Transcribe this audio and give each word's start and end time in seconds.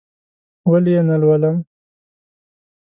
ولې 0.69 0.91
یې 0.95 1.01
نه 1.09 1.15
لولم؟! 1.21 1.57